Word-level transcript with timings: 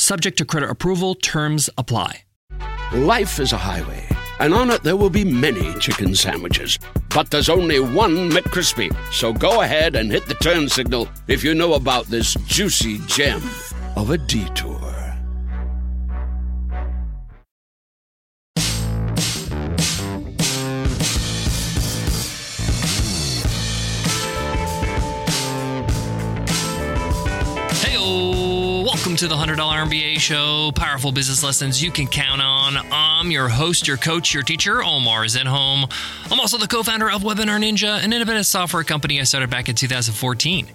Subject 0.00 0.38
to 0.38 0.44
credit 0.44 0.70
approval, 0.70 1.14
terms 1.16 1.68
apply. 1.76 2.22
Life 2.92 3.40
is 3.40 3.52
a 3.52 3.58
highway, 3.58 4.06
and 4.38 4.54
on 4.54 4.70
it 4.70 4.82
there 4.82 4.96
will 4.96 5.10
be 5.10 5.24
many 5.24 5.74
chicken 5.74 6.14
sandwiches. 6.14 6.78
But 7.14 7.30
there's 7.30 7.48
only 7.48 7.80
one 7.80 8.30
McCrispy. 8.30 8.94
So 9.12 9.32
go 9.32 9.62
ahead 9.62 9.96
and 9.96 10.10
hit 10.10 10.26
the 10.26 10.34
turn 10.34 10.68
signal 10.68 11.08
if 11.26 11.42
you 11.42 11.54
know 11.54 11.74
about 11.74 12.06
this 12.06 12.34
juicy 12.46 12.98
gem 13.06 13.42
of 13.96 14.10
a 14.10 14.18
detour. 14.18 14.87
To 29.18 29.26
the 29.26 29.34
$100 29.34 29.56
MBA 29.56 30.20
show. 30.20 30.70
Powerful 30.76 31.10
business 31.10 31.42
lessons 31.42 31.82
you 31.82 31.90
can 31.90 32.06
count 32.06 32.40
on. 32.40 32.76
I'm 32.92 33.32
your 33.32 33.48
host, 33.48 33.88
your 33.88 33.96
coach, 33.96 34.32
your 34.32 34.44
teacher, 34.44 34.80
Omar 34.80 35.24
Zenhom. 35.24 35.92
I'm 36.30 36.38
also 36.38 36.56
the 36.56 36.68
co 36.68 36.84
founder 36.84 37.10
of 37.10 37.22
Webinar 37.22 37.58
Ninja, 37.58 37.98
an 38.04 38.12
independent 38.12 38.46
software 38.46 38.84
company 38.84 39.20
I 39.20 39.24
started 39.24 39.50
back 39.50 39.68
in 39.68 39.74
2014. 39.74 40.68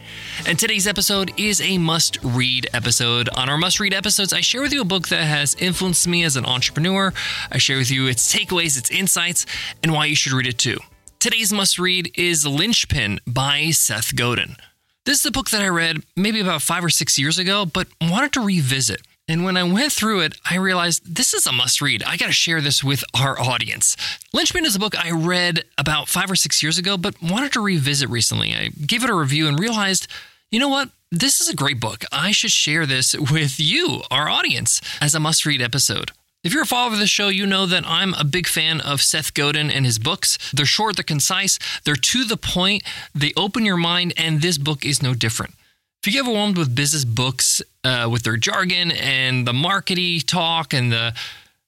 And 0.45 0.59
today's 0.59 0.87
episode 0.87 1.31
is 1.39 1.61
a 1.61 1.77
must 1.77 2.17
read 2.21 2.67
episode. 2.73 3.29
On 3.29 3.47
our 3.47 3.57
must 3.57 3.79
read 3.79 3.93
episodes, 3.93 4.33
I 4.33 4.41
share 4.41 4.61
with 4.61 4.73
you 4.73 4.81
a 4.81 4.85
book 4.85 5.07
that 5.07 5.23
has 5.23 5.55
influenced 5.55 6.05
me 6.05 6.25
as 6.25 6.35
an 6.35 6.45
entrepreneur. 6.45 7.13
I 7.49 7.59
share 7.59 7.77
with 7.77 7.91
you 7.91 8.07
its 8.07 8.35
takeaways, 8.35 8.77
its 8.77 8.91
insights, 8.91 9.45
and 9.81 9.93
why 9.93 10.07
you 10.07 10.17
should 10.17 10.33
read 10.33 10.47
it 10.47 10.57
too. 10.57 10.79
Today's 11.19 11.53
must 11.53 11.79
read 11.79 12.11
is 12.15 12.45
Linchpin 12.45 13.21
by 13.25 13.69
Seth 13.69 14.17
Godin. 14.17 14.57
This 15.05 15.19
is 15.19 15.25
a 15.25 15.31
book 15.31 15.49
that 15.49 15.61
I 15.61 15.67
read 15.67 15.97
maybe 16.15 16.39
about 16.39 16.61
five 16.61 16.83
or 16.83 16.89
six 16.89 17.19
years 17.19 17.37
ago, 17.37 17.65
but 17.65 17.89
wanted 17.99 18.31
to 18.33 18.41
revisit. 18.41 19.01
And 19.27 19.43
when 19.43 19.57
I 19.57 19.63
went 19.63 19.91
through 19.91 20.21
it, 20.21 20.35
I 20.49 20.55
realized 20.55 21.15
this 21.15 21.33
is 21.33 21.45
a 21.45 21.51
must 21.51 21.81
read. 21.81 22.03
I 22.03 22.15
got 22.15 22.27
to 22.27 22.31
share 22.31 22.61
this 22.61 22.85
with 22.85 23.03
our 23.13 23.37
audience. 23.37 23.97
Linchpin 24.31 24.63
is 24.63 24.77
a 24.77 24.79
book 24.79 24.97
I 24.97 25.11
read 25.11 25.65
about 25.77 26.07
five 26.07 26.31
or 26.31 26.37
six 26.37 26.63
years 26.63 26.77
ago, 26.77 26.95
but 26.95 27.21
wanted 27.21 27.51
to 27.51 27.61
revisit 27.61 28.09
recently. 28.09 28.53
I 28.53 28.69
gave 28.69 29.03
it 29.03 29.09
a 29.09 29.13
review 29.13 29.49
and 29.49 29.59
realized, 29.59 30.07
you 30.51 30.59
know 30.59 30.69
what? 30.69 30.89
This 31.11 31.41
is 31.41 31.49
a 31.49 31.55
great 31.55 31.81
book. 31.81 32.05
I 32.13 32.31
should 32.31 32.51
share 32.51 32.85
this 32.85 33.13
with 33.13 33.59
you, 33.59 34.03
our 34.09 34.29
audience, 34.29 34.79
as 35.01 35.13
a 35.13 35.19
must 35.19 35.45
read 35.45 35.61
episode. 35.61 36.11
If 36.43 36.53
you're 36.53 36.63
a 36.63 36.65
follower 36.65 36.91
of 36.91 36.99
the 36.99 37.07
show, 37.07 37.29
you 37.29 37.45
know 37.45 37.65
that 37.65 37.85
I'm 37.87 38.13
a 38.15 38.25
big 38.25 38.47
fan 38.47 38.81
of 38.81 39.01
Seth 39.01 39.33
Godin 39.33 39.71
and 39.71 39.85
his 39.85 39.97
books. 39.97 40.37
They're 40.51 40.65
short, 40.65 40.97
they're 40.97 41.03
concise, 41.03 41.57
they're 41.85 41.95
to 41.95 42.25
the 42.25 42.35
point, 42.35 42.83
they 43.15 43.31
open 43.37 43.65
your 43.65 43.77
mind, 43.77 44.13
and 44.17 44.41
this 44.41 44.57
book 44.57 44.83
is 44.83 45.01
no 45.01 45.13
different. 45.13 45.53
If 46.01 46.07
you 46.07 46.11
get 46.11 46.23
overwhelmed 46.23 46.57
with 46.57 46.75
business 46.75 47.05
books, 47.05 47.61
uh, 47.85 48.09
with 48.11 48.23
their 48.23 48.35
jargon 48.35 48.91
and 48.91 49.47
the 49.47 49.53
markety 49.53 50.21
talk 50.21 50.73
and 50.73 50.91
the 50.91 51.13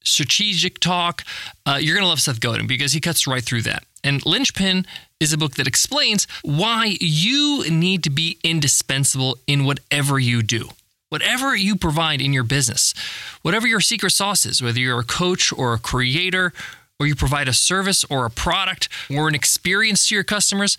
strategic 0.04 0.82
talk, 0.82 1.24
uh, 1.66 1.78
you're 1.80 1.96
going 1.96 2.04
to 2.04 2.10
love 2.10 2.20
Seth 2.20 2.42
Godin 2.42 2.68
because 2.68 2.92
he 2.92 3.00
cuts 3.00 3.26
right 3.28 3.44
through 3.44 3.62
that. 3.62 3.86
And 4.04 4.26
Linchpin 4.26 4.86
is 5.22 5.32
a 5.32 5.38
book 5.38 5.54
that 5.54 5.68
explains 5.68 6.28
why 6.44 6.98
you 7.00 7.64
need 7.70 8.04
to 8.04 8.10
be 8.10 8.40
indispensable 8.44 9.38
in 9.48 9.64
whatever 9.64 10.20
you 10.20 10.44
do. 10.44 10.68
Whatever 11.16 11.56
you 11.56 11.78
provide 11.78 12.20
in 12.20 12.34
your 12.34 12.44
business, 12.44 12.94
whatever 13.42 13.66
your 13.66 13.80
secret 13.80 14.12
sauce 14.12 14.46
is, 14.46 14.62
whether 14.62 14.82
you're 14.82 15.00
a 15.00 15.04
coach 15.06 15.54
or 15.54 15.74
a 15.74 15.80
creator, 15.80 16.52
or 17.00 17.08
you 17.08 17.16
provide 17.16 17.48
a 17.48 17.54
service 17.54 18.04
or 18.10 18.26
a 18.26 18.30
product 18.30 18.90
or 19.10 19.30
an 19.30 19.34
experience 19.34 20.10
to 20.10 20.16
your 20.16 20.26
customers, 20.26 20.78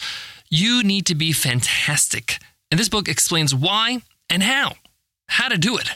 you 0.51 0.83
need 0.83 1.07
to 1.07 1.15
be 1.15 1.33
fantastic. 1.33 2.39
And 2.71 2.79
this 2.79 2.91
book 2.91 3.09
explains 3.09 3.55
why 3.55 4.03
and 4.29 4.43
how, 4.43 4.75
how 5.29 5.49
to 5.49 5.57
do 5.57 5.79
it. 5.79 5.93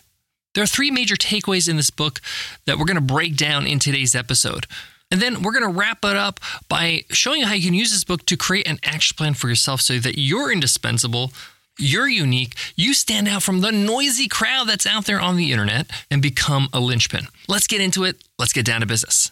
There 0.54 0.64
are 0.64 0.66
three 0.66 0.90
major 0.90 1.16
takeaways 1.16 1.68
in 1.68 1.76
this 1.76 1.90
book 1.90 2.22
that 2.64 2.78
we're 2.78 2.86
going 2.86 2.94
to 2.94 3.02
break 3.02 3.36
down 3.36 3.66
in 3.66 3.78
today's 3.78 4.14
episode. 4.14 4.66
And 5.10 5.20
then 5.20 5.42
we're 5.42 5.52
going 5.52 5.70
to 5.70 5.78
wrap 5.78 6.02
it 6.02 6.16
up 6.16 6.40
by 6.66 7.04
showing 7.10 7.40
you 7.40 7.46
how 7.46 7.52
you 7.52 7.66
can 7.66 7.74
use 7.74 7.92
this 7.92 8.04
book 8.04 8.24
to 8.24 8.38
create 8.38 8.66
an 8.66 8.78
action 8.84 9.16
plan 9.18 9.34
for 9.34 9.50
yourself 9.50 9.82
so 9.82 9.98
that 9.98 10.18
you're 10.18 10.50
indispensable 10.50 11.30
you're 11.78 12.08
unique. 12.08 12.54
You 12.76 12.94
stand 12.94 13.28
out 13.28 13.42
from 13.42 13.60
the 13.60 13.72
noisy 13.72 14.28
crowd 14.28 14.68
that's 14.68 14.86
out 14.86 15.06
there 15.06 15.20
on 15.20 15.36
the 15.36 15.52
internet 15.52 15.90
and 16.10 16.20
become 16.20 16.68
a 16.72 16.80
linchpin. 16.80 17.26
Let's 17.48 17.66
get 17.66 17.80
into 17.80 18.04
it. 18.04 18.22
Let's 18.38 18.52
get 18.52 18.66
down 18.66 18.80
to 18.80 18.86
business. 18.86 19.30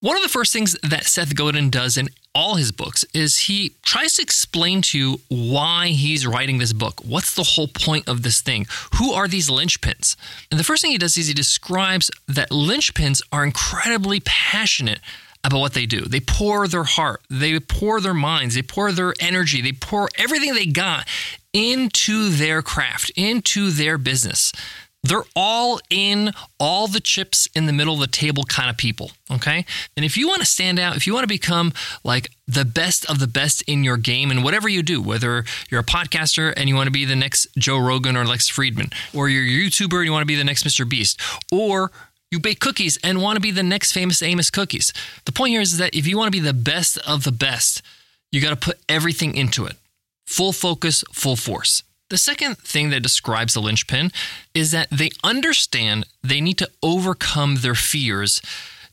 One 0.00 0.16
of 0.16 0.22
the 0.22 0.28
first 0.28 0.52
things 0.52 0.76
that 0.84 1.06
Seth 1.06 1.34
Godin 1.34 1.70
does 1.70 1.96
in 1.96 2.08
all 2.32 2.54
his 2.54 2.70
books 2.70 3.04
is 3.12 3.36
he 3.36 3.72
tries 3.82 4.14
to 4.14 4.22
explain 4.22 4.80
to 4.82 4.98
you 4.98 5.20
why 5.26 5.88
he's 5.88 6.24
writing 6.24 6.58
this 6.58 6.72
book. 6.72 7.00
What's 7.04 7.34
the 7.34 7.42
whole 7.42 7.66
point 7.66 8.08
of 8.08 8.22
this 8.22 8.40
thing? 8.40 8.66
Who 8.94 9.12
are 9.12 9.26
these 9.26 9.50
linchpins? 9.50 10.14
And 10.52 10.60
the 10.60 10.62
first 10.62 10.82
thing 10.82 10.92
he 10.92 10.98
does 10.98 11.18
is 11.18 11.26
he 11.26 11.34
describes 11.34 12.12
that 12.28 12.50
linchpins 12.50 13.22
are 13.32 13.44
incredibly 13.44 14.20
passionate 14.20 15.00
about 15.44 15.60
what 15.60 15.74
they 15.74 15.86
do. 15.86 16.02
They 16.02 16.20
pour 16.20 16.68
their 16.68 16.84
heart, 16.84 17.22
they 17.30 17.58
pour 17.60 18.00
their 18.00 18.14
minds, 18.14 18.54
they 18.54 18.62
pour 18.62 18.92
their 18.92 19.14
energy, 19.20 19.62
they 19.62 19.72
pour 19.72 20.08
everything 20.16 20.54
they 20.54 20.66
got 20.66 21.06
into 21.52 22.28
their 22.30 22.62
craft, 22.62 23.10
into 23.16 23.70
their 23.70 23.98
business. 23.98 24.52
They're 25.04 25.24
all 25.36 25.80
in, 25.90 26.32
all 26.58 26.88
the 26.88 27.00
chips 27.00 27.48
in 27.54 27.66
the 27.66 27.72
middle 27.72 27.94
of 27.94 28.00
the 28.00 28.08
table 28.08 28.42
kind 28.42 28.68
of 28.68 28.76
people. 28.76 29.12
Okay. 29.30 29.64
And 29.96 30.04
if 30.04 30.16
you 30.16 30.26
want 30.26 30.40
to 30.40 30.46
stand 30.46 30.78
out, 30.78 30.96
if 30.96 31.06
you 31.06 31.14
want 31.14 31.22
to 31.22 31.28
become 31.28 31.72
like 32.02 32.30
the 32.48 32.64
best 32.64 33.08
of 33.08 33.20
the 33.20 33.28
best 33.28 33.62
in 33.62 33.84
your 33.84 33.96
game 33.96 34.30
and 34.30 34.42
whatever 34.42 34.68
you 34.68 34.82
do, 34.82 35.00
whether 35.00 35.44
you're 35.70 35.80
a 35.80 35.84
podcaster 35.84 36.52
and 36.56 36.68
you 36.68 36.74
want 36.74 36.88
to 36.88 36.92
be 36.92 37.04
the 37.04 37.14
next 37.14 37.46
Joe 37.56 37.78
Rogan 37.78 38.16
or 38.16 38.24
Lex 38.24 38.50
Fridman, 38.50 38.92
or 39.14 39.28
you're 39.28 39.44
a 39.44 39.68
YouTuber 39.70 39.98
and 39.98 40.06
you 40.06 40.12
want 40.12 40.22
to 40.22 40.26
be 40.26 40.34
the 40.34 40.44
next 40.44 40.64
Mr. 40.64 40.88
Beast, 40.88 41.20
or 41.52 41.92
you 42.30 42.38
bake 42.38 42.60
cookies 42.60 42.98
and 43.02 43.22
want 43.22 43.36
to 43.36 43.40
be 43.40 43.50
the 43.50 43.62
next 43.62 43.92
famous 43.92 44.22
Amos 44.22 44.50
Cookies. 44.50 44.92
The 45.24 45.32
point 45.32 45.52
here 45.52 45.60
is 45.60 45.78
that 45.78 45.94
if 45.94 46.06
you 46.06 46.18
want 46.18 46.32
to 46.32 46.38
be 46.38 46.44
the 46.44 46.52
best 46.52 46.98
of 46.98 47.24
the 47.24 47.32
best, 47.32 47.82
you 48.30 48.40
got 48.40 48.50
to 48.50 48.56
put 48.56 48.78
everything 48.88 49.34
into 49.34 49.64
it 49.66 49.76
full 50.26 50.52
focus, 50.52 51.02
full 51.12 51.36
force. 51.36 51.82
The 52.10 52.18
second 52.18 52.58
thing 52.58 52.90
that 52.90 53.02
describes 53.02 53.54
the 53.54 53.60
linchpin 53.60 54.12
is 54.54 54.72
that 54.72 54.88
they 54.90 55.10
understand 55.24 56.06
they 56.22 56.40
need 56.40 56.58
to 56.58 56.70
overcome 56.82 57.56
their 57.56 57.74
fears 57.74 58.42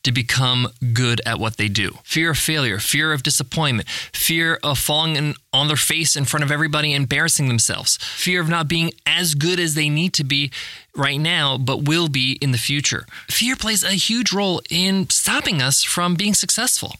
to 0.05 0.11
become 0.11 0.67
good 0.93 1.19
at 1.25 1.39
what 1.39 1.57
they 1.57 1.67
do. 1.67 1.97
Fear 2.03 2.31
of 2.31 2.37
failure, 2.37 2.77
fear 2.77 3.11
of 3.11 3.23
disappointment, 3.23 3.89
fear 4.13 4.59
of 4.63 4.77
falling 4.77 5.15
in, 5.15 5.33
on 5.51 5.67
their 5.67 5.75
face 5.75 6.15
in 6.15 6.25
front 6.25 6.43
of 6.43 6.51
everybody, 6.51 6.93
embarrassing 6.93 7.47
themselves, 7.47 7.97
fear 7.97 8.39
of 8.39 8.47
not 8.47 8.67
being 8.67 8.91
as 9.07 9.33
good 9.33 9.59
as 9.59 9.73
they 9.73 9.89
need 9.89 10.13
to 10.13 10.23
be 10.23 10.51
right 10.95 11.19
now, 11.19 11.57
but 11.57 11.85
will 11.87 12.07
be 12.07 12.37
in 12.39 12.51
the 12.51 12.57
future. 12.59 13.07
Fear 13.29 13.55
plays 13.55 13.83
a 13.83 13.93
huge 13.93 14.31
role 14.31 14.61
in 14.69 15.09
stopping 15.09 15.59
us 15.59 15.83
from 15.83 16.13
being 16.13 16.35
successful. 16.35 16.95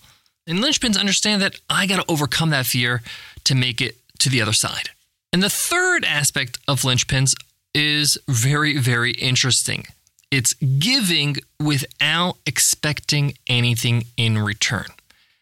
And 0.47 0.59
linchpins 0.59 0.99
understand 0.99 1.44
that 1.44 1.59
I 1.69 1.85
got 1.85 1.97
to 1.97 2.11
overcome 2.11 2.49
that 2.49 2.65
fear 2.65 3.03
to 3.44 3.53
make 3.53 3.81
it 3.81 3.97
to 4.19 4.29
the 4.29 4.41
other 4.41 4.53
side. 4.53 4.89
And 5.31 5.44
the 5.44 5.49
third 5.49 6.03
aspect 6.05 6.57
of 6.67 6.81
linchpins 6.81 7.35
is 7.75 8.17
very, 8.27 8.77
very 8.79 9.11
interesting. 9.11 9.85
It's 10.31 10.53
giving 10.53 11.38
without 11.60 12.38
expecting 12.45 13.33
anything 13.48 14.06
in 14.18 14.38
return. 14.38 14.88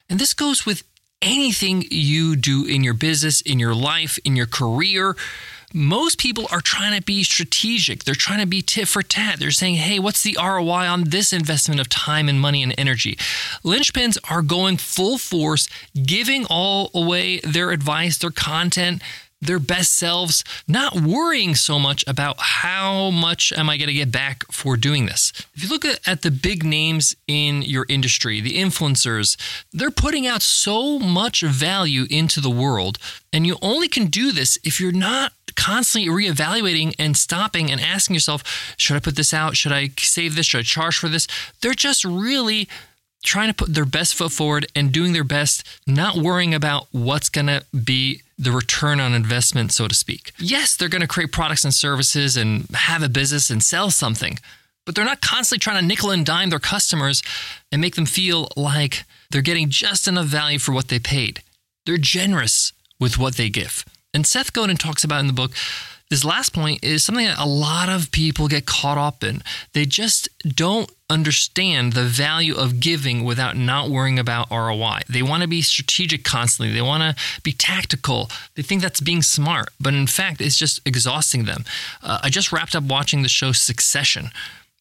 And 0.09 0.19
this 0.19 0.33
goes 0.33 0.65
with 0.65 0.83
anything 1.21 1.85
you 1.89 2.35
do 2.35 2.65
in 2.65 2.83
your 2.83 2.93
business, 2.93 3.41
in 3.41 3.59
your 3.59 3.73
life, 3.73 4.19
in 4.25 4.35
your 4.35 4.45
career. 4.45 5.15
Most 5.73 6.19
people 6.19 6.45
are 6.51 6.61
trying 6.61 6.95
to 6.95 7.03
be 7.03 7.23
strategic. 7.23 8.03
They're 8.03 8.13
trying 8.13 8.41
to 8.41 8.45
be 8.45 8.61
tit 8.61 8.87
for 8.87 9.01
tat. 9.01 9.39
They're 9.39 9.49
saying, 9.49 9.75
hey, 9.75 9.97
what's 9.97 10.21
the 10.21 10.37
ROI 10.39 10.87
on 10.87 11.05
this 11.05 11.33
investment 11.33 11.81
of 11.81 11.89
time 11.89 12.29
and 12.29 12.39
money 12.39 12.61
and 12.61 12.75
energy? 12.77 13.17
Linchpins 13.63 14.19
are 14.29 14.43
going 14.43 14.77
full 14.77 15.17
force, 15.17 15.67
giving 15.95 16.45
all 16.45 16.91
away 16.93 17.39
their 17.39 17.71
advice, 17.71 18.19
their 18.19 18.29
content, 18.29 19.01
their 19.45 19.59
best 19.59 19.95
selves, 19.95 20.43
not 20.67 21.01
worrying 21.01 21.55
so 21.55 21.79
much 21.79 22.03
about 22.07 22.35
how 22.39 23.09
much 23.11 23.51
am 23.53 23.69
I 23.69 23.77
going 23.77 23.87
to 23.87 23.93
get 23.93 24.11
back 24.11 24.43
for 24.51 24.77
doing 24.77 25.05
this. 25.05 25.31
If 25.53 25.63
you 25.63 25.69
look 25.69 25.85
at, 25.85 26.21
the 26.23 26.31
big 26.31 26.63
names 26.63 27.15
in 27.27 27.63
your 27.63 27.85
industry, 27.89 28.39
the 28.39 28.57
influencers, 28.57 29.35
they're 29.73 29.91
putting 29.91 30.25
out 30.25 30.41
so 30.41 30.99
much 30.99 31.41
value 31.41 32.05
into 32.09 32.39
the 32.39 32.49
world. 32.49 32.97
And 33.33 33.45
you 33.45 33.57
only 33.61 33.87
can 33.87 34.07
do 34.07 34.31
this 34.31 34.57
if 34.63 34.79
you're 34.79 34.91
not 34.91 35.33
constantly 35.55 36.09
reevaluating 36.09 36.93
and 36.97 37.17
stopping 37.17 37.71
and 37.71 37.81
asking 37.81 38.13
yourself, 38.13 38.75
should 38.77 38.95
I 38.95 38.99
put 38.99 39.15
this 39.15 39.33
out? 39.33 39.57
Should 39.57 39.71
I 39.71 39.89
save 39.97 40.35
this? 40.35 40.45
Should 40.45 40.59
I 40.59 40.63
charge 40.63 40.97
for 40.97 41.09
this? 41.09 41.27
They're 41.61 41.73
just 41.73 42.05
really 42.05 42.67
trying 43.23 43.47
to 43.47 43.53
put 43.53 43.73
their 43.73 43.85
best 43.85 44.15
foot 44.15 44.31
forward 44.31 44.67
and 44.75 44.91
doing 44.91 45.13
their 45.13 45.23
best, 45.23 45.63
not 45.87 46.17
worrying 46.17 46.53
about 46.53 46.87
what's 46.91 47.29
going 47.29 47.47
to 47.47 47.63
be 47.75 48.21
the 48.43 48.51
return 48.51 48.99
on 48.99 49.13
investment, 49.13 49.71
so 49.71 49.87
to 49.87 49.95
speak. 49.95 50.31
Yes, 50.37 50.75
they're 50.75 50.89
going 50.89 51.01
to 51.01 51.07
create 51.07 51.31
products 51.31 51.63
and 51.63 51.73
services 51.73 52.37
and 52.37 52.67
have 52.73 53.03
a 53.03 53.09
business 53.09 53.49
and 53.49 53.61
sell 53.63 53.89
something, 53.89 54.39
but 54.85 54.95
they're 54.95 55.05
not 55.05 55.21
constantly 55.21 55.59
trying 55.59 55.79
to 55.79 55.85
nickel 55.85 56.11
and 56.11 56.25
dime 56.25 56.49
their 56.49 56.59
customers 56.59 57.21
and 57.71 57.81
make 57.81 57.95
them 57.95 58.05
feel 58.05 58.49
like 58.55 59.03
they're 59.29 59.41
getting 59.41 59.69
just 59.69 60.07
enough 60.07 60.25
value 60.25 60.59
for 60.59 60.71
what 60.73 60.87
they 60.89 60.99
paid. 60.99 61.41
They're 61.85 61.97
generous 61.97 62.73
with 62.99 63.17
what 63.17 63.35
they 63.35 63.49
give. 63.49 63.85
And 64.13 64.27
Seth 64.27 64.53
Godin 64.53 64.77
talks 64.77 65.03
about 65.03 65.19
in 65.21 65.27
the 65.27 65.33
book 65.33 65.51
this 66.13 66.23
last 66.23 66.53
point 66.53 66.83
is 66.83 67.03
something 67.03 67.25
that 67.25 67.39
a 67.39 67.47
lot 67.47 67.89
of 67.89 68.11
people 68.11 68.47
get 68.47 68.67
caught 68.67 68.99
up 68.99 69.23
in. 69.23 69.41
They 69.73 69.85
just 69.85 70.29
don't 70.47 70.91
understand 71.09 71.93
the 71.93 72.03
value 72.03 72.53
of 72.53 72.79
giving 72.79 73.23
without 73.23 73.57
not 73.57 73.89
worrying 73.89 74.19
about 74.19 74.51
ROI. 74.51 74.99
They 75.09 75.23
want 75.23 75.41
to 75.41 75.47
be 75.47 75.63
strategic 75.63 76.23
constantly. 76.23 76.71
They 76.71 76.83
want 76.83 77.01
to 77.01 77.41
be 77.41 77.51
tactical. 77.51 78.29
They 78.53 78.61
think 78.61 78.83
that's 78.83 79.01
being 79.01 79.23
smart, 79.23 79.69
but 79.79 79.95
in 79.95 80.05
fact, 80.05 80.39
it's 80.39 80.55
just 80.55 80.79
exhausting 80.85 81.45
them. 81.45 81.65
Uh, 82.03 82.19
I 82.21 82.29
just 82.29 82.51
wrapped 82.51 82.75
up 82.75 82.83
watching 82.83 83.23
the 83.23 83.27
show 83.27 83.51
Succession, 83.51 84.29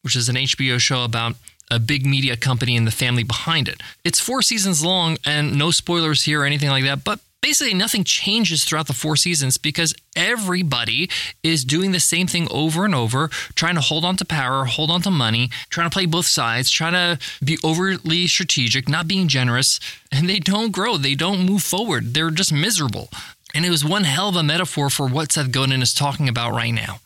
which 0.03 0.15
is 0.15 0.29
an 0.29 0.35
HBO 0.35 0.79
show 0.79 1.03
about 1.03 1.33
a 1.71 1.79
big 1.79 2.05
media 2.05 2.37
company 2.37 2.77
and 2.77 2.85
the 2.85 2.91
family 2.91 3.23
behind 3.23 3.67
it. 3.67 3.81
It's 4.03 4.19
four 4.19 4.43
seasons 4.43 4.85
long 4.85 5.17
and 5.25 5.57
no 5.57 5.71
spoilers 5.71 6.21
here 6.21 6.43
or 6.43 6.45
anything 6.45 6.69
like 6.69 6.83
that, 6.83 7.03
but 7.03 7.21
basically 7.43 7.73
nothing 7.73 8.05
changes 8.05 8.63
throughout 8.63 8.87
the 8.87 8.93
four 8.93 9.17
seasons 9.17 9.57
because 9.57 9.93
everybody 10.15 11.09
is 11.43 11.65
doing 11.65 11.91
the 11.91 11.99
same 11.99 12.25
thing 12.25 12.47
over 12.49 12.85
and 12.85 12.95
over, 12.95 13.27
trying 13.53 13.75
to 13.75 13.81
hold 13.81 14.05
on 14.05 14.15
to 14.15 14.23
power, 14.23 14.63
hold 14.63 14.89
on 14.89 15.01
to 15.01 15.11
money, 15.11 15.49
trying 15.69 15.89
to 15.89 15.93
play 15.93 16.05
both 16.05 16.25
sides, 16.25 16.71
trying 16.71 16.93
to 16.93 17.19
be 17.43 17.57
overly 17.61 18.25
strategic, 18.27 18.87
not 18.87 19.09
being 19.09 19.27
generous, 19.27 19.81
and 20.09 20.29
they 20.29 20.39
don't 20.39 20.71
grow, 20.71 20.97
they 20.97 21.15
don't 21.15 21.45
move 21.45 21.61
forward. 21.61 22.13
They're 22.13 22.31
just 22.31 22.53
miserable. 22.53 23.09
And 23.53 23.65
it 23.65 23.69
was 23.69 23.83
one 23.83 24.05
hell 24.05 24.29
of 24.29 24.37
a 24.37 24.41
metaphor 24.41 24.89
for 24.89 25.07
what 25.07 25.33
Seth 25.33 25.51
Godin 25.51 25.81
is 25.81 25.93
talking 25.93 26.29
about 26.29 26.53
right 26.53 26.71
now. 26.71 27.01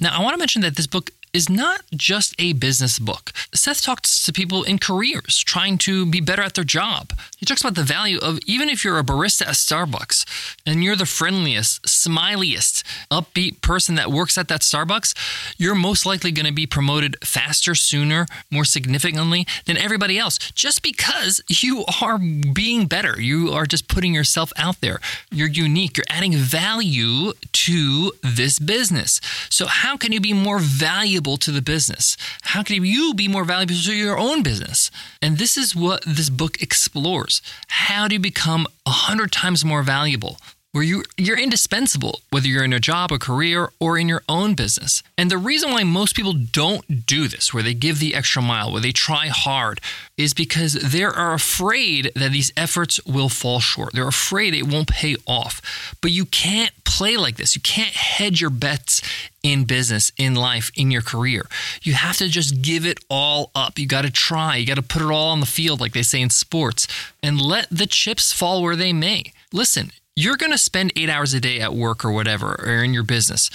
Now, 0.00 0.18
I 0.18 0.22
want 0.22 0.34
to 0.34 0.38
mention 0.38 0.62
that 0.62 0.76
this 0.76 0.86
book 0.88 1.10
is 1.32 1.48
not 1.48 1.82
just 1.94 2.34
a 2.38 2.52
business 2.54 2.98
book. 2.98 3.32
Seth 3.54 3.82
talks 3.82 4.24
to 4.24 4.32
people 4.32 4.62
in 4.62 4.78
careers 4.78 5.38
trying 5.38 5.78
to 5.78 6.06
be 6.06 6.20
better 6.20 6.42
at 6.42 6.54
their 6.54 6.64
job. 6.64 7.12
He 7.36 7.46
talks 7.46 7.60
about 7.60 7.74
the 7.74 7.82
value 7.82 8.18
of 8.18 8.38
even 8.46 8.68
if 8.68 8.84
you're 8.84 8.98
a 8.98 9.04
barista 9.04 9.42
at 9.42 9.54
Starbucks 9.54 10.24
and 10.66 10.82
you're 10.82 10.96
the 10.96 11.06
friendliest, 11.06 11.82
smiliest, 11.82 12.82
upbeat 13.10 13.60
person 13.60 13.94
that 13.96 14.10
works 14.10 14.38
at 14.38 14.48
that 14.48 14.62
Starbucks, 14.62 15.14
you're 15.58 15.74
most 15.74 16.06
likely 16.06 16.32
going 16.32 16.46
to 16.46 16.52
be 16.52 16.66
promoted 16.66 17.16
faster, 17.24 17.74
sooner, 17.74 18.26
more 18.50 18.64
significantly 18.64 19.46
than 19.66 19.76
everybody 19.76 20.18
else 20.18 20.38
just 20.38 20.82
because 20.82 21.40
you 21.48 21.84
are 22.00 22.18
being 22.18 22.86
better. 22.86 23.20
You 23.20 23.52
are 23.52 23.66
just 23.66 23.88
putting 23.88 24.14
yourself 24.14 24.52
out 24.56 24.80
there. 24.80 25.00
You're 25.30 25.48
unique. 25.48 25.96
You're 25.96 26.06
adding 26.08 26.32
value 26.32 27.32
to 27.52 28.12
this 28.22 28.58
business. 28.58 29.20
So, 29.50 29.66
how 29.66 29.96
can 29.96 30.12
you 30.12 30.20
be 30.20 30.32
more 30.32 30.58
valuable? 30.58 31.17
Valuable 31.18 31.36
to 31.36 31.50
the 31.50 31.62
business? 31.62 32.16
How 32.42 32.62
can 32.62 32.84
you 32.84 33.12
be 33.14 33.28
more 33.28 33.44
valuable 33.44 33.74
to 33.74 33.92
your 33.92 34.18
own 34.18 34.42
business? 34.42 34.90
And 35.20 35.36
this 35.36 35.56
is 35.56 35.74
what 35.74 36.04
this 36.06 36.30
book 36.30 36.62
explores. 36.62 37.42
How 37.66 38.06
do 38.06 38.14
you 38.14 38.20
become 38.20 38.66
a 38.86 38.90
hundred 38.90 39.32
times 39.32 39.64
more 39.64 39.82
valuable? 39.82 40.38
Where 40.78 40.86
you 40.86 41.02
you're 41.16 41.36
indispensable 41.36 42.20
whether 42.30 42.46
you're 42.46 42.62
in 42.62 42.72
a 42.72 42.78
job 42.78 43.10
a 43.10 43.18
career 43.18 43.70
or 43.80 43.98
in 43.98 44.08
your 44.08 44.22
own 44.28 44.54
business. 44.54 45.02
And 45.16 45.28
the 45.28 45.36
reason 45.36 45.72
why 45.72 45.82
most 45.82 46.14
people 46.14 46.34
don't 46.34 47.04
do 47.04 47.26
this 47.26 47.52
where 47.52 47.64
they 47.64 47.74
give 47.74 47.98
the 47.98 48.14
extra 48.14 48.40
mile 48.40 48.70
where 48.70 48.80
they 48.80 48.92
try 48.92 49.26
hard 49.26 49.80
is 50.16 50.34
because 50.34 50.74
they 50.74 51.02
are 51.02 51.34
afraid 51.34 52.12
that 52.14 52.30
these 52.30 52.52
efforts 52.56 53.04
will 53.04 53.28
fall 53.28 53.58
short. 53.58 53.92
They're 53.92 54.06
afraid 54.06 54.54
it 54.54 54.68
won't 54.68 54.88
pay 54.88 55.16
off. 55.26 55.96
But 56.00 56.12
you 56.12 56.26
can't 56.26 56.72
play 56.84 57.16
like 57.16 57.36
this. 57.36 57.56
You 57.56 57.62
can't 57.62 57.94
hedge 57.94 58.40
your 58.40 58.50
bets 58.50 59.02
in 59.42 59.64
business 59.64 60.12
in 60.16 60.36
life 60.36 60.70
in 60.76 60.92
your 60.92 61.02
career. 61.02 61.46
You 61.82 61.94
have 61.94 62.18
to 62.18 62.28
just 62.28 62.62
give 62.62 62.86
it 62.86 63.00
all 63.08 63.50
up. 63.54 63.80
You 63.80 63.88
got 63.88 64.02
to 64.02 64.10
try. 64.10 64.56
You 64.56 64.66
got 64.66 64.76
to 64.76 64.82
put 64.82 65.02
it 65.02 65.10
all 65.10 65.30
on 65.30 65.40
the 65.40 65.46
field 65.46 65.80
like 65.80 65.92
they 65.92 66.02
say 66.02 66.20
in 66.20 66.30
sports 66.30 66.86
and 67.20 67.40
let 67.40 67.66
the 67.68 67.86
chips 67.86 68.32
fall 68.32 68.62
where 68.62 68.76
they 68.76 68.92
may. 68.92 69.32
Listen 69.52 69.90
you're 70.18 70.36
going 70.36 70.50
to 70.50 70.58
spend 70.58 70.92
eight 70.96 71.08
hours 71.08 71.32
a 71.32 71.38
day 71.38 71.60
at 71.60 71.74
work 71.74 72.04
or 72.04 72.10
whatever, 72.10 72.56
or 72.58 72.82
in 72.82 72.92
your 72.92 73.04
business. 73.04 73.50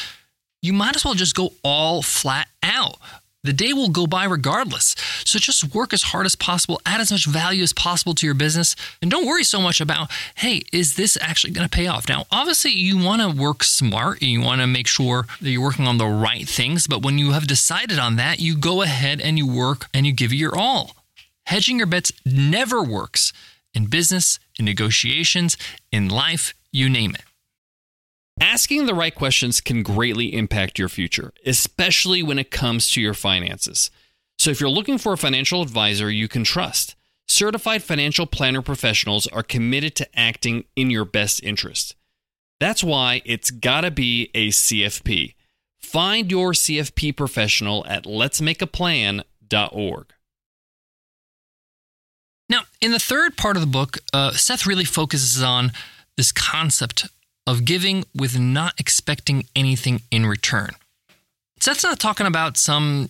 You 0.62 0.72
might 0.72 0.96
as 0.96 1.04
well 1.04 1.14
just 1.14 1.36
go 1.36 1.52
all 1.62 2.02
flat 2.02 2.48
out. 2.64 2.96
The 3.44 3.52
day 3.52 3.74
will 3.74 3.90
go 3.90 4.08
by 4.08 4.24
regardless. 4.24 4.96
So 5.26 5.40
just 5.40 5.76
work 5.76 5.92
as 5.92 6.04
hard 6.04 6.26
as 6.26 6.38
possible, 6.38 6.80
add 6.86 7.02
as 7.02 7.12
much 7.12 7.26
value 7.26 7.64
as 7.64 7.74
possible 7.74 8.14
to 8.14 8.26
your 8.26 8.34
business, 8.34 8.78
and 9.02 9.12
don't 9.12 9.26
worry 9.26 9.44
so 9.44 9.60
much 9.60 9.82
about, 9.82 10.10
hey, 10.36 10.62
is 10.72 10.96
this 10.96 11.18
actually 11.20 11.52
going 11.52 11.68
to 11.68 11.78
pay 11.78 11.88
off? 11.88 12.08
Now, 12.08 12.28
obviously, 12.32 12.72
you 12.72 12.98
want 12.98 13.22
to 13.22 13.42
work 13.42 13.62
smart. 13.66 14.22
and 14.22 14.32
You 14.32 14.40
want 14.40 14.62
to 14.62 14.68
make 14.68 14.88
sure 14.88 15.26
that 15.42 15.50
you're 15.50 15.62
working 15.62 15.86
on 15.86 15.98
the 15.98 16.08
right 16.08 16.48
things. 16.48 16.88
But 16.88 17.04
when 17.04 17.18
you 17.18 17.32
have 17.32 17.46
decided 17.46 18.00
on 18.00 18.16
that, 18.16 18.40
you 18.40 18.56
go 18.56 18.84
ahead 18.84 19.20
and 19.20 19.38
you 19.38 19.46
work 19.46 19.88
and 19.94 20.06
you 20.06 20.14
give 20.14 20.32
it 20.32 20.38
your 20.38 20.58
all. 20.58 20.96
Hedging 21.46 21.78
your 21.78 21.88
bets 21.88 22.14
never 22.26 22.82
works 22.82 23.34
in 23.74 23.88
business, 23.88 24.40
in 24.58 24.66
negotiations, 24.66 25.58
in 25.92 26.10
life, 26.10 26.54
you 26.72 26.90
name 26.90 27.16
it. 27.16 27.24
Asking 28.40 28.86
the 28.86 28.96
right 28.96 29.14
questions 29.14 29.60
can 29.62 29.84
greatly 29.84 30.36
impact 30.36 30.80
your 30.80 30.90
future, 30.90 31.32
especially 31.46 32.24
when 32.24 32.40
it 32.40 32.52
comes 32.52 32.90
to 32.92 33.02
your 33.02 33.14
finances. 33.14 33.92
So, 34.40 34.50
if 34.50 34.60
you're 34.60 34.70
looking 34.70 34.98
for 34.98 35.14
a 35.14 35.18
financial 35.18 35.62
advisor 35.62 36.10
you 36.10 36.28
can 36.28 36.44
trust, 36.44 36.96
certified 37.28 37.84
financial 37.84 38.26
planner 38.26 38.64
professionals 38.64 39.28
are 39.28 39.44
committed 39.44 39.96
to 39.96 40.20
acting 40.20 40.66
in 40.76 40.90
your 40.90 41.06
best 41.06 41.44
interest. 41.44 41.96
That's 42.60 42.84
why 42.84 43.22
it's 43.26 43.52
gotta 43.52 43.92
be 43.92 44.32
a 44.34 44.48
CFP. 44.50 45.36
Find 45.80 46.32
your 46.32 46.54
CFP 46.54 47.16
professional 47.16 47.86
at 47.88 48.06
letsmakeaplan.org. 48.06 50.06
Now, 52.50 52.62
in 52.82 52.92
the 52.92 53.00
third 53.00 53.38
part 53.38 53.56
of 53.56 53.62
the 53.62 53.68
book, 53.68 53.98
uh, 54.14 54.32
Seth 54.32 54.66
really 54.66 54.86
focuses 54.86 55.42
on 55.42 55.72
this 56.18 56.32
concept 56.32 57.08
of 57.48 57.66
giving 57.66 58.06
with 58.16 58.40
not 58.40 58.74
expecting 58.80 59.46
anything 59.56 60.02
in 60.12 60.26
return. 60.26 60.72
Seth's 61.60 61.84
not 61.84 62.00
talking 62.00 62.28
about 62.28 62.58
some 62.58 63.10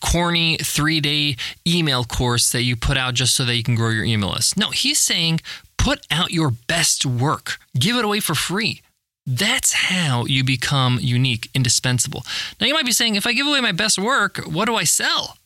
corny 0.00 0.56
three 0.56 1.00
day 1.00 1.36
email 1.66 2.04
course 2.04 2.50
that 2.52 2.62
you 2.62 2.74
put 2.76 2.96
out 2.96 3.14
just 3.14 3.34
so 3.34 3.44
that 3.44 3.54
you 3.54 3.62
can 3.62 3.74
grow 3.74 3.90
your 3.90 4.04
email 4.04 4.30
list. 4.30 4.56
No, 4.56 4.70
he's 4.70 4.98
saying 4.98 5.40
put 5.78 6.06
out 6.10 6.30
your 6.30 6.50
best 6.50 7.04
work, 7.04 7.58
give 7.78 7.96
it 7.96 8.04
away 8.04 8.20
for 8.20 8.34
free. 8.34 8.82
That's 9.26 9.72
how 9.72 10.24
you 10.26 10.42
become 10.42 10.98
unique, 11.00 11.48
indispensable. 11.54 12.24
Now, 12.60 12.66
you 12.66 12.74
might 12.74 12.86
be 12.86 12.92
saying, 12.92 13.14
if 13.14 13.26
I 13.26 13.32
give 13.32 13.46
away 13.46 13.60
my 13.60 13.72
best 13.72 13.98
work, 13.98 14.38
what 14.38 14.64
do 14.66 14.74
I 14.74 14.84
sell? 14.84 15.36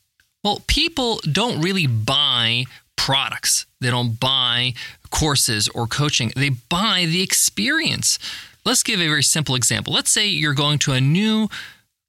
Well, 0.43 0.63
people 0.67 1.21
don't 1.31 1.61
really 1.61 1.87
buy 1.87 2.65
products. 2.97 3.67
They 3.81 3.91
don't 3.91 4.19
buy 4.19 4.75
courses 5.11 5.69
or 5.69 5.87
coaching, 5.87 6.33
they 6.37 6.51
buy 6.51 7.07
the 7.07 7.23
experience. 7.23 8.19
Let's 8.65 8.83
give 8.83 9.01
a 9.01 9.07
very 9.07 9.23
simple 9.23 9.55
example. 9.55 9.93
Let's 9.93 10.11
say 10.11 10.27
you're 10.27 10.55
going 10.55 10.81
to 10.81 10.93
a 10.93 11.01
new 11.01 11.49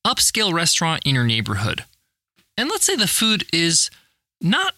upscale 0.06 0.54
restaurant 0.54 1.04
in 1.06 1.14
your 1.14 1.24
neighborhood. 1.24 1.84
And 2.58 2.70
let's 2.70 2.86
say 2.86 2.96
the 2.96 3.08
food 3.08 3.46
is 3.54 3.92
not 4.42 4.74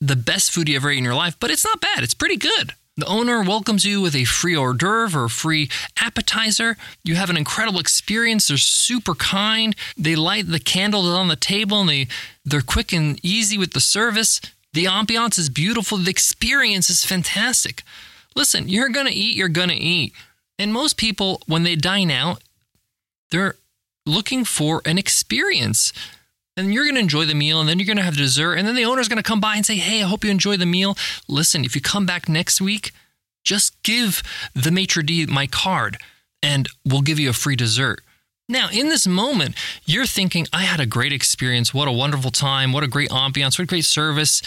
the 0.00 0.14
best 0.14 0.52
food 0.52 0.68
you 0.68 0.76
ever 0.76 0.90
ate 0.90 0.98
in 0.98 1.04
your 1.04 1.14
life, 1.14 1.36
but 1.40 1.50
it's 1.50 1.64
not 1.64 1.80
bad. 1.80 2.04
It's 2.04 2.14
pretty 2.14 2.36
good. 2.36 2.74
The 2.98 3.06
owner 3.06 3.42
welcomes 3.42 3.84
you 3.84 4.00
with 4.00 4.14
a 4.14 4.24
free 4.24 4.56
hors 4.56 4.72
d'oeuvre 4.72 5.24
or 5.24 5.28
free 5.28 5.68
appetizer. 6.00 6.78
You 7.04 7.16
have 7.16 7.28
an 7.28 7.36
incredible 7.36 7.78
experience. 7.78 8.48
They're 8.48 8.56
super 8.56 9.14
kind. 9.14 9.76
They 9.98 10.16
light 10.16 10.48
the 10.48 10.58
candles 10.60 11.06
on 11.06 11.28
the 11.28 11.36
table 11.36 11.80
and 11.80 11.90
they, 11.90 12.08
they're 12.44 12.62
quick 12.62 12.94
and 12.94 13.22
easy 13.22 13.58
with 13.58 13.72
the 13.72 13.80
service. 13.80 14.40
The 14.76 14.84
ambiance 14.84 15.38
is 15.38 15.48
beautiful. 15.48 15.96
The 15.96 16.10
experience 16.10 16.90
is 16.90 17.02
fantastic. 17.02 17.82
Listen, 18.34 18.68
you're 18.68 18.90
going 18.90 19.06
to 19.06 19.12
eat, 19.12 19.34
you're 19.34 19.48
going 19.48 19.70
to 19.70 19.74
eat. 19.74 20.12
And 20.58 20.70
most 20.70 20.98
people, 20.98 21.40
when 21.46 21.62
they 21.62 21.76
dine 21.76 22.10
out, 22.10 22.42
they're 23.30 23.56
looking 24.04 24.44
for 24.44 24.82
an 24.84 24.98
experience. 24.98 25.94
And 26.58 26.74
you're 26.74 26.84
going 26.84 26.96
to 26.96 27.00
enjoy 27.00 27.24
the 27.24 27.34
meal, 27.34 27.58
and 27.58 27.66
then 27.66 27.78
you're 27.78 27.86
going 27.86 27.96
to 27.96 28.02
have 28.02 28.18
dessert. 28.18 28.56
And 28.56 28.68
then 28.68 28.74
the 28.74 28.84
owner's 28.84 29.08
going 29.08 29.16
to 29.16 29.22
come 29.22 29.40
by 29.40 29.56
and 29.56 29.64
say, 29.64 29.76
Hey, 29.76 30.02
I 30.02 30.06
hope 30.06 30.24
you 30.24 30.30
enjoy 30.30 30.58
the 30.58 30.66
meal. 30.66 30.94
Listen, 31.26 31.64
if 31.64 31.74
you 31.74 31.80
come 31.80 32.04
back 32.04 32.28
next 32.28 32.60
week, 32.60 32.92
just 33.44 33.82
give 33.82 34.22
the 34.54 34.70
maitre 34.70 35.02
d' 35.02 35.26
my 35.26 35.46
card, 35.46 35.96
and 36.42 36.68
we'll 36.84 37.00
give 37.00 37.18
you 37.18 37.30
a 37.30 37.32
free 37.32 37.56
dessert. 37.56 38.02
Now, 38.46 38.68
in 38.70 38.90
this 38.90 39.06
moment, 39.06 39.54
you're 39.86 40.04
thinking, 40.04 40.46
I 40.52 40.64
had 40.64 40.80
a 40.80 40.86
great 40.86 41.14
experience. 41.14 41.72
What 41.72 41.88
a 41.88 41.92
wonderful 41.92 42.30
time. 42.30 42.72
What 42.72 42.84
a 42.84 42.88
great 42.88 43.08
ambiance. 43.08 43.58
What 43.58 43.64
a 43.64 43.66
great 43.66 43.86
service. 43.86 44.42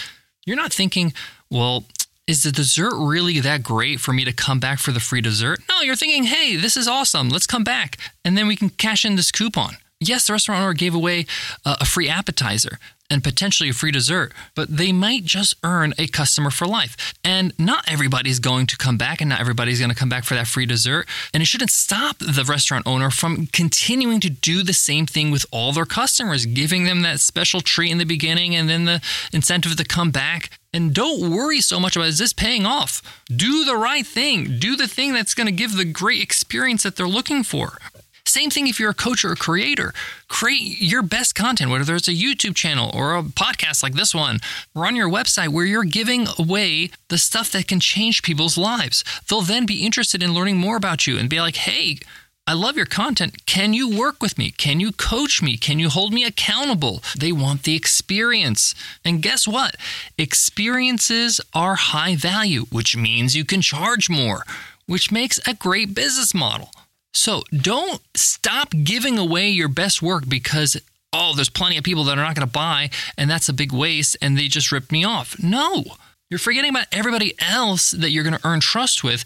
You're 0.50 0.58
not 0.58 0.74
thinking, 0.74 1.14
well, 1.52 1.84
is 2.26 2.42
the 2.42 2.52
dessert 2.52 2.96
really 2.98 3.40
that 3.40 3.62
great 3.62 4.00
for 4.00 4.14
me 4.14 4.26
to 4.26 4.34
come 4.34 4.60
back 4.60 4.80
for 4.80 4.92
the 4.92 5.00
free 5.00 5.22
dessert? 5.22 5.60
No, 5.70 5.82
you're 5.82 5.96
thinking, 5.96 6.24
hey, 6.24 6.56
this 6.56 6.76
is 6.76 6.88
awesome. 6.88 7.30
Let's 7.30 7.46
come 7.46 7.64
back. 7.64 7.98
And 8.26 8.36
then 8.36 8.48
we 8.48 8.56
can 8.56 8.72
cash 8.72 9.06
in 9.06 9.16
this 9.16 9.32
coupon. 9.32 9.78
Yes, 10.00 10.26
the 10.26 10.34
restaurant 10.34 10.60
owner 10.60 10.74
gave 10.74 10.96
away 10.96 11.28
a 11.66 11.86
free 11.86 12.10
appetizer 12.10 12.80
and 13.10 13.24
potentially 13.24 13.70
a 13.70 13.74
free 13.74 13.92
dessert, 13.92 14.34
but 14.56 14.76
they 14.78 14.92
might 14.92 15.24
just 15.24 15.56
earn 15.64 15.94
a 15.98 16.08
customer 16.08 16.52
for 16.52 16.68
life. 16.68 17.14
And 17.24 17.58
not 17.58 17.84
everybody's 17.88 18.40
going 18.40 18.68
to 18.68 18.78
come 18.78 18.98
back, 18.98 19.22
and 19.22 19.30
not 19.30 19.40
everybody's 19.40 19.80
going 19.80 19.90
to 19.90 19.96
come 19.96 20.10
back 20.10 20.24
for 20.24 20.36
that 20.36 20.48
free 20.48 20.66
dessert. 20.66 21.08
And 21.34 21.42
it 21.42 21.48
shouldn't 21.48 21.72
stop 21.72 22.18
the 22.20 22.46
restaurant 22.48 22.86
owner 22.86 23.10
from 23.10 23.48
continuing 23.48 24.20
to 24.22 24.30
do 24.30 24.64
the 24.64 24.74
same 24.74 25.06
thing 25.06 25.32
with 25.32 25.46
all 25.52 25.72
their 25.72 25.86
customers, 25.86 26.46
giving 26.46 26.86
them 26.86 27.02
that 27.02 27.20
special 27.20 27.62
treat 27.62 27.92
in 27.92 27.98
the 27.98 28.06
beginning 28.06 28.56
and 28.56 28.70
then 28.70 28.86
the 28.86 29.02
incentive 29.34 29.76
to 29.76 29.86
come 29.86 30.12
back. 30.12 30.52
And 30.72 30.94
don't 30.94 31.32
worry 31.32 31.62
so 31.62 31.80
much 31.80 31.96
about 31.96 32.10
is 32.10 32.20
this 32.20 32.34
paying 32.34 32.66
off? 32.66 33.02
Do 33.28 33.66
the 33.66 33.76
right 33.76 34.06
thing. 34.06 34.60
Do 34.60 34.76
the 34.76 34.88
thing 34.88 35.14
that's 35.14 35.34
going 35.34 35.48
to 35.48 35.52
give 35.52 35.76
the 35.76 35.86
great 35.86 36.22
experience 36.22 36.84
that 36.84 36.96
they're 36.96 37.08
looking 37.08 37.44
for. 37.44 37.80
Same 38.30 38.52
thing 38.52 38.68
if 38.68 38.80
you're 38.80 38.92
a 38.92 38.94
coach 38.94 39.26
or 39.26 39.32
a 39.32 39.36
creator. 39.36 39.92
Create 40.28 40.80
your 40.80 41.02
best 41.02 41.34
content, 41.34 41.72
whether 41.72 41.96
it's 41.96 42.08
a 42.08 42.12
YouTube 42.12 42.56
channel 42.56 42.92
or 42.94 43.16
a 43.16 43.24
podcast 43.24 43.82
like 43.82 43.96
this 43.96 44.14
one, 44.14 44.40
or 44.76 44.86
on 44.86 44.96
your 44.96 45.10
website 45.10 45.48
where 45.48 45.66
you're 45.66 45.84
giving 45.84 46.28
away 46.38 46.92
the 47.08 47.18
stuff 47.18 47.52
that 47.52 47.68
can 47.68 47.80
change 47.80 48.22
people's 48.22 48.56
lives. 48.56 49.04
They'll 49.28 49.42
then 49.42 49.66
be 49.66 49.84
interested 49.84 50.22
in 50.22 50.36
learning 50.36 50.58
more 50.58 50.78
about 50.78 51.08
you 51.08 51.18
and 51.18 51.28
be 51.28 51.42
like, 51.42 51.56
hey, 51.56 51.98
I 52.46 52.54
love 52.54 52.78
your 52.78 52.86
content. 52.86 53.48
Can 53.48 53.74
you 53.74 53.98
work 53.98 54.22
with 54.22 54.38
me? 54.38 54.52
Can 54.52 54.80
you 54.80 54.92
coach 54.92 55.42
me? 55.42 55.58
Can 55.58 55.80
you 55.80 55.90
hold 55.90 56.14
me 56.14 56.24
accountable? 56.24 57.02
They 57.18 57.32
want 57.32 57.64
the 57.64 57.76
experience. 57.76 58.76
And 59.04 59.24
guess 59.24 59.48
what? 59.48 59.76
Experiences 60.20 61.42
are 61.56 61.76
high 61.76 62.16
value, 62.16 62.66
which 62.72 62.96
means 62.96 63.36
you 63.36 63.44
can 63.44 63.62
charge 63.62 64.08
more, 64.08 64.44
which 64.86 65.12
makes 65.12 65.40
a 65.48 65.56
great 65.56 65.96
business 65.96 66.36
model. 66.36 66.70
So 67.14 67.44
don't 67.52 68.02
stop 68.16 68.74
giving 68.84 69.18
away 69.18 69.50
your 69.50 69.68
best 69.68 70.02
work 70.02 70.24
because, 70.28 70.78
oh, 71.12 71.34
there's 71.36 71.50
plenty 71.50 71.78
of 71.78 71.84
people 71.84 72.04
that 72.06 72.18
are 72.18 72.24
not 72.24 72.36
going 72.36 72.48
to 72.48 72.52
buy 72.52 72.90
and 73.18 73.30
that's 73.30 73.50
a 73.50 73.54
big 73.54 73.72
waste 73.72 74.18
and 74.22 74.38
they 74.38 74.48
just 74.48 74.72
ripped 74.72 74.92
me 74.92 75.04
off. 75.04 75.42
No, 75.42 75.84
you're 76.30 76.38
forgetting 76.38 76.70
about 76.70 76.86
everybody 76.92 77.34
else 77.40 77.90
that 77.92 78.12
you're 78.12 78.24
going 78.24 78.38
to 78.38 78.48
earn 78.48 78.60
trust 78.60 79.04
with 79.04 79.26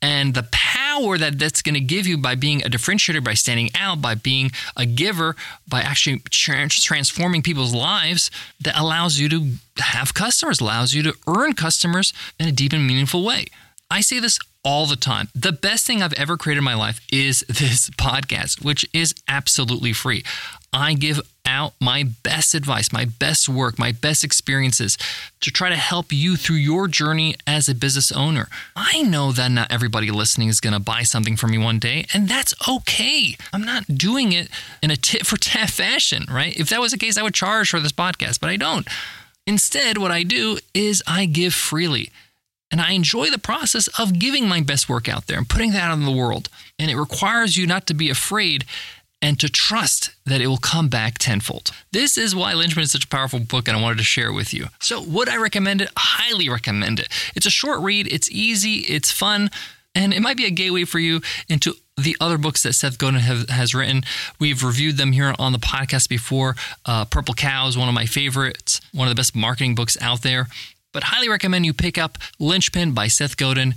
and 0.00 0.34
the 0.34 0.46
power 0.52 1.18
that 1.18 1.36
that's 1.36 1.62
going 1.62 1.74
to 1.74 1.80
give 1.80 2.06
you 2.06 2.16
by 2.16 2.36
being 2.36 2.64
a 2.64 2.68
differentiator, 2.68 3.24
by 3.24 3.34
standing 3.34 3.70
out, 3.74 4.00
by 4.00 4.14
being 4.14 4.52
a 4.76 4.86
giver, 4.86 5.34
by 5.66 5.80
actually 5.80 6.20
transforming 6.30 7.42
people's 7.42 7.74
lives 7.74 8.30
that 8.60 8.78
allows 8.78 9.18
you 9.18 9.28
to 9.30 9.50
have 9.78 10.14
customers, 10.14 10.60
allows 10.60 10.94
you 10.94 11.02
to 11.02 11.14
earn 11.26 11.54
customers 11.54 12.12
in 12.38 12.46
a 12.46 12.52
deep 12.52 12.72
and 12.72 12.86
meaningful 12.86 13.24
way. 13.24 13.46
I 13.90 14.00
say 14.00 14.20
this 14.20 14.38
all 14.64 14.86
the 14.86 14.96
time. 14.96 15.28
The 15.34 15.52
best 15.52 15.86
thing 15.86 16.02
I've 16.02 16.12
ever 16.14 16.36
created 16.36 16.58
in 16.58 16.64
my 16.64 16.74
life 16.74 17.00
is 17.12 17.40
this 17.48 17.90
podcast, 17.90 18.64
which 18.64 18.86
is 18.92 19.14
absolutely 19.28 19.92
free. 19.92 20.24
I 20.72 20.94
give 20.94 21.20
out 21.46 21.74
my 21.80 22.02
best 22.02 22.52
advice, 22.54 22.92
my 22.92 23.04
best 23.04 23.48
work, 23.48 23.78
my 23.78 23.92
best 23.92 24.24
experiences 24.24 24.98
to 25.40 25.50
try 25.52 25.68
to 25.68 25.76
help 25.76 26.12
you 26.12 26.36
through 26.36 26.56
your 26.56 26.88
journey 26.88 27.36
as 27.46 27.68
a 27.68 27.74
business 27.74 28.10
owner. 28.10 28.48
I 28.74 29.02
know 29.02 29.30
that 29.30 29.52
not 29.52 29.70
everybody 29.70 30.10
listening 30.10 30.48
is 30.48 30.60
going 30.60 30.72
to 30.72 30.80
buy 30.80 31.02
something 31.02 31.36
from 31.36 31.52
me 31.52 31.58
one 31.58 31.78
day, 31.78 32.06
and 32.12 32.28
that's 32.28 32.54
okay. 32.68 33.36
I'm 33.52 33.64
not 33.64 33.86
doing 33.86 34.32
it 34.32 34.48
in 34.82 34.90
a 34.90 34.96
tit 34.96 35.26
for 35.26 35.36
tat 35.36 35.70
fashion, 35.70 36.24
right? 36.28 36.56
If 36.56 36.70
that 36.70 36.80
was 36.80 36.90
the 36.90 36.98
case, 36.98 37.16
I 37.16 37.22
would 37.22 37.34
charge 37.34 37.70
for 37.70 37.78
this 37.78 37.92
podcast, 37.92 38.40
but 38.40 38.50
I 38.50 38.56
don't. 38.56 38.88
Instead, 39.46 39.98
what 39.98 40.10
I 40.10 40.22
do 40.22 40.58
is 40.72 41.02
I 41.06 41.26
give 41.26 41.54
freely. 41.54 42.10
And 42.70 42.80
I 42.80 42.92
enjoy 42.92 43.30
the 43.30 43.38
process 43.38 43.88
of 43.98 44.18
giving 44.18 44.48
my 44.48 44.60
best 44.60 44.88
work 44.88 45.08
out 45.08 45.26
there 45.26 45.38
and 45.38 45.48
putting 45.48 45.72
that 45.72 45.82
out 45.90 45.94
in 45.94 46.04
the 46.04 46.10
world. 46.10 46.48
And 46.78 46.90
it 46.90 46.96
requires 46.96 47.56
you 47.56 47.66
not 47.66 47.86
to 47.86 47.94
be 47.94 48.10
afraid 48.10 48.64
and 49.24 49.40
to 49.40 49.48
trust 49.48 50.10
that 50.26 50.42
it 50.42 50.48
will 50.48 50.58
come 50.58 50.88
back 50.88 51.16
tenfold. 51.16 51.70
This 51.92 52.18
is 52.18 52.36
why 52.36 52.52
Linchpin 52.52 52.82
is 52.82 52.92
such 52.92 53.06
a 53.06 53.08
powerful 53.08 53.38
book, 53.38 53.68
and 53.68 53.76
I 53.76 53.80
wanted 53.80 53.96
to 53.96 54.04
share 54.04 54.28
it 54.28 54.34
with 54.34 54.52
you. 54.52 54.66
So, 54.80 55.00
would 55.02 55.30
I 55.30 55.36
recommend 55.36 55.80
it? 55.80 55.88
Highly 55.96 56.50
recommend 56.50 57.00
it. 57.00 57.08
It's 57.34 57.46
a 57.46 57.50
short 57.50 57.80
read, 57.80 58.06
it's 58.12 58.30
easy, 58.30 58.80
it's 58.80 59.10
fun, 59.10 59.50
and 59.94 60.12
it 60.12 60.20
might 60.20 60.36
be 60.36 60.44
a 60.44 60.50
gateway 60.50 60.84
for 60.84 60.98
you 60.98 61.22
into 61.48 61.74
the 61.96 62.16
other 62.20 62.36
books 62.36 62.64
that 62.64 62.74
Seth 62.74 62.98
Godin 62.98 63.20
have, 63.20 63.48
has 63.48 63.74
written. 63.74 64.02
We've 64.38 64.62
reviewed 64.62 64.98
them 64.98 65.12
here 65.12 65.34
on 65.38 65.52
the 65.52 65.58
podcast 65.58 66.08
before. 66.08 66.56
Uh, 66.84 67.06
Purple 67.06 67.34
Cow 67.34 67.66
is 67.68 67.78
one 67.78 67.88
of 67.88 67.94
my 67.94 68.04
favorites, 68.04 68.80
one 68.92 69.08
of 69.08 69.10
the 69.10 69.18
best 69.18 69.34
marketing 69.34 69.74
books 69.74 69.96
out 70.02 70.22
there 70.22 70.48
but 70.94 71.02
highly 71.02 71.28
recommend 71.28 71.66
you 71.66 71.74
pick 71.74 71.98
up 71.98 72.16
Linchpin 72.38 72.92
by 72.92 73.08
Seth 73.08 73.36
Godin. 73.36 73.74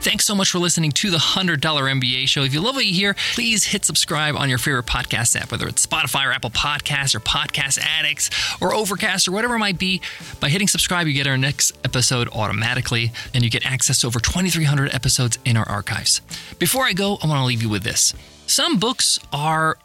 Thanks 0.00 0.24
so 0.24 0.34
much 0.36 0.52
for 0.52 0.60
listening 0.60 0.92
to 0.92 1.10
the 1.10 1.18
$100 1.18 1.60
MBA 1.60 2.28
show. 2.28 2.44
If 2.44 2.54
you 2.54 2.60
love 2.60 2.76
what 2.76 2.86
you 2.86 2.94
hear, 2.94 3.16
please 3.34 3.64
hit 3.64 3.84
subscribe 3.84 4.36
on 4.36 4.48
your 4.48 4.58
favorite 4.58 4.86
podcast 4.86 5.34
app, 5.38 5.50
whether 5.50 5.66
it's 5.66 5.84
Spotify 5.84 6.24
or 6.24 6.30
Apple 6.30 6.50
Podcasts 6.50 7.16
or 7.16 7.20
Podcast 7.20 7.80
Addicts 7.80 8.30
or 8.60 8.72
Overcast 8.72 9.26
or 9.26 9.32
whatever 9.32 9.56
it 9.56 9.58
might 9.58 9.78
be. 9.78 10.00
By 10.38 10.50
hitting 10.50 10.68
subscribe, 10.68 11.08
you 11.08 11.14
get 11.14 11.26
our 11.26 11.36
next 11.36 11.76
episode 11.84 12.28
automatically 12.28 13.10
and 13.34 13.42
you 13.42 13.50
get 13.50 13.66
access 13.66 14.00
to 14.02 14.06
over 14.06 14.20
2,300 14.20 14.94
episodes 14.94 15.36
in 15.44 15.56
our 15.56 15.68
archives. 15.68 16.20
Before 16.60 16.84
I 16.84 16.92
go, 16.92 17.18
I 17.20 17.26
want 17.26 17.40
to 17.40 17.44
leave 17.44 17.62
you 17.62 17.68
with 17.68 17.82
this. 17.82 18.14
Some 18.46 18.78
books 18.78 19.18
are 19.32 19.78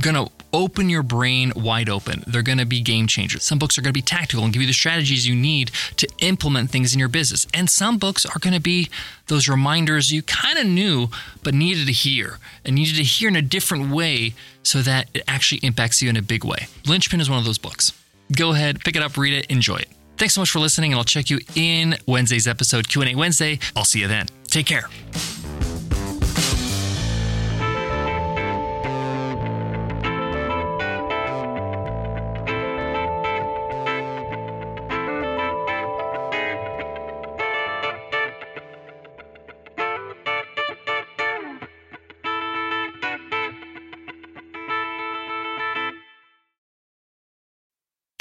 going 0.00 0.16
to 0.16 0.32
open 0.54 0.88
your 0.88 1.02
brain 1.02 1.52
wide 1.56 1.88
open. 1.88 2.22
They're 2.28 2.42
going 2.42 2.58
to 2.58 2.64
be 2.64 2.80
game 2.80 3.08
changers. 3.08 3.42
Some 3.42 3.58
books 3.58 3.76
are 3.76 3.82
going 3.82 3.92
to 3.92 3.98
be 3.98 4.02
tactical 4.02 4.44
and 4.44 4.52
give 4.52 4.62
you 4.62 4.68
the 4.68 4.72
strategies 4.72 5.26
you 5.26 5.34
need 5.34 5.72
to 5.96 6.08
implement 6.20 6.70
things 6.70 6.94
in 6.94 7.00
your 7.00 7.08
business. 7.08 7.46
And 7.52 7.68
some 7.68 7.98
books 7.98 8.24
are 8.24 8.38
going 8.38 8.54
to 8.54 8.60
be 8.60 8.88
those 9.26 9.48
reminders 9.48 10.12
you 10.12 10.22
kind 10.22 10.58
of 10.58 10.66
knew 10.66 11.08
but 11.42 11.54
needed 11.54 11.86
to 11.86 11.92
hear 11.92 12.38
and 12.64 12.76
needed 12.76 12.94
to 12.96 13.02
hear 13.02 13.28
in 13.28 13.36
a 13.36 13.42
different 13.42 13.90
way 13.90 14.34
so 14.62 14.80
that 14.82 15.08
it 15.12 15.24
actually 15.26 15.58
impacts 15.64 16.00
you 16.00 16.08
in 16.08 16.16
a 16.16 16.22
big 16.22 16.44
way. 16.44 16.68
Linchpin 16.86 17.20
is 17.20 17.28
one 17.28 17.40
of 17.40 17.44
those 17.44 17.58
books. 17.58 17.92
Go 18.36 18.52
ahead, 18.52 18.80
pick 18.80 18.94
it 18.94 19.02
up, 19.02 19.16
read 19.16 19.34
it, 19.34 19.46
enjoy 19.50 19.76
it. 19.76 19.88
Thanks 20.16 20.34
so 20.34 20.40
much 20.40 20.50
for 20.50 20.60
listening, 20.60 20.92
and 20.92 20.98
I'll 20.98 21.04
check 21.04 21.28
you 21.28 21.40
in 21.56 21.96
Wednesday's 22.06 22.46
episode, 22.46 22.88
Q&A 22.88 23.16
Wednesday. 23.16 23.58
I'll 23.74 23.84
see 23.84 24.00
you 24.00 24.06
then. 24.06 24.26
Take 24.46 24.66
care. 24.66 24.88